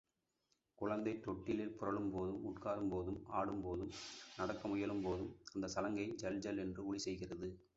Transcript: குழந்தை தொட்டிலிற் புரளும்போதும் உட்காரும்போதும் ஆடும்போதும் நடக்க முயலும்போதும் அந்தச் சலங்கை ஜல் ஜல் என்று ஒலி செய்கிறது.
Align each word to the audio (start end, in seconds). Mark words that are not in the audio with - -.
குழந்தை 0.79 1.11
தொட்டிலிற் 1.25 1.75
புரளும்போதும் 1.79 2.39
உட்காரும்போதும் 2.49 3.19
ஆடும்போதும் 3.31 3.93
நடக்க 4.37 4.67
முயலும்போதும் 4.67 5.31
அந்தச் 5.53 5.75
சலங்கை 5.75 6.07
ஜல் 6.15 6.39
ஜல் 6.39 6.57
என்று 6.57 6.83
ஒலி 6.85 6.99
செய்கிறது. 6.99 7.49